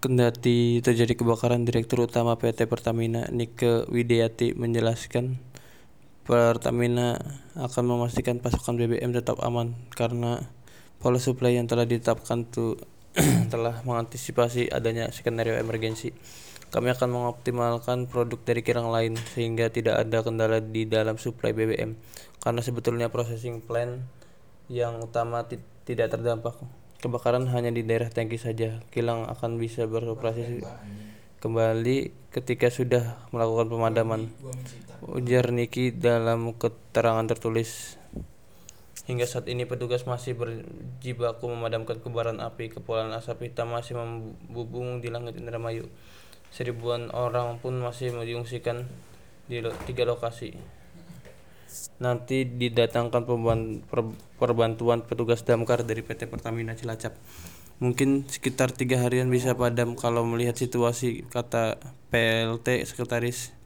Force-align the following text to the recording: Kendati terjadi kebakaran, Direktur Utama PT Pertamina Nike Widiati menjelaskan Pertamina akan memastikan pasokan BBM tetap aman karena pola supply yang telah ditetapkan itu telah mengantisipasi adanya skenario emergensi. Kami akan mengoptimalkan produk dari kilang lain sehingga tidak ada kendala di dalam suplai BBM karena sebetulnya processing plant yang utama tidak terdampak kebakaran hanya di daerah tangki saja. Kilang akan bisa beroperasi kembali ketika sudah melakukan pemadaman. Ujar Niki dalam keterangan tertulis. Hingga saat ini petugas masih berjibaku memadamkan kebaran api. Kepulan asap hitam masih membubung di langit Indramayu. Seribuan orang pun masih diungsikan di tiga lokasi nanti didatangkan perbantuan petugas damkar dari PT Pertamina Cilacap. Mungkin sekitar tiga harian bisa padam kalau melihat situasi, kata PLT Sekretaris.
Kendati 0.00 0.80
terjadi 0.80 1.12
kebakaran, 1.12 1.68
Direktur 1.68 2.08
Utama 2.08 2.32
PT 2.40 2.64
Pertamina 2.64 3.28
Nike 3.28 3.84
Widiati 3.84 4.56
menjelaskan 4.56 5.36
Pertamina 6.24 7.20
akan 7.52 7.84
memastikan 7.84 8.40
pasokan 8.40 8.80
BBM 8.80 9.12
tetap 9.12 9.44
aman 9.44 9.76
karena 9.92 10.40
pola 11.04 11.20
supply 11.20 11.60
yang 11.60 11.68
telah 11.68 11.84
ditetapkan 11.84 12.48
itu 12.48 12.80
telah 13.52 13.84
mengantisipasi 13.84 14.72
adanya 14.72 15.12
skenario 15.12 15.60
emergensi. 15.60 16.16
Kami 16.72 16.96
akan 16.96 17.20
mengoptimalkan 17.20 18.08
produk 18.08 18.40
dari 18.40 18.64
kilang 18.64 18.88
lain 18.88 19.20
sehingga 19.36 19.68
tidak 19.68 20.00
ada 20.00 20.24
kendala 20.24 20.64
di 20.64 20.88
dalam 20.88 21.20
suplai 21.20 21.52
BBM 21.52 21.92
karena 22.40 22.60
sebetulnya 22.64 23.12
processing 23.12 23.60
plant 23.60 24.00
yang 24.72 24.96
utama 25.04 25.44
tidak 25.84 26.08
terdampak 26.08 26.56
kebakaran 27.00 27.48
hanya 27.48 27.72
di 27.72 27.82
daerah 27.82 28.12
tangki 28.12 28.36
saja. 28.36 28.84
Kilang 28.92 29.24
akan 29.26 29.56
bisa 29.56 29.88
beroperasi 29.88 30.60
kembali 31.40 32.12
ketika 32.30 32.68
sudah 32.68 33.16
melakukan 33.32 33.72
pemadaman. 33.72 34.28
Ujar 35.00 35.50
Niki 35.50 35.96
dalam 35.96 36.52
keterangan 36.52 37.24
tertulis. 37.24 37.96
Hingga 39.08 39.26
saat 39.26 39.48
ini 39.48 39.64
petugas 39.64 40.04
masih 40.04 40.36
berjibaku 40.36 41.48
memadamkan 41.50 41.98
kebaran 41.98 42.38
api. 42.38 42.70
Kepulan 42.70 43.10
asap 43.16 43.50
hitam 43.50 43.72
masih 43.72 43.96
membubung 43.96 45.00
di 45.00 45.08
langit 45.08 45.40
Indramayu. 45.40 45.88
Seribuan 46.52 47.08
orang 47.10 47.58
pun 47.58 47.80
masih 47.80 48.12
diungsikan 48.22 48.86
di 49.50 49.64
tiga 49.88 50.06
lokasi 50.06 50.79
nanti 52.00 52.44
didatangkan 52.48 53.22
perbantuan 54.38 55.04
petugas 55.04 55.44
damkar 55.44 55.84
dari 55.84 56.00
PT 56.00 56.26
Pertamina 56.26 56.74
Cilacap. 56.74 57.14
Mungkin 57.80 58.28
sekitar 58.28 58.76
tiga 58.76 59.00
harian 59.00 59.32
bisa 59.32 59.56
padam 59.56 59.96
kalau 59.96 60.28
melihat 60.28 60.52
situasi, 60.52 61.24
kata 61.32 61.80
PLT 62.12 62.84
Sekretaris. 62.84 63.56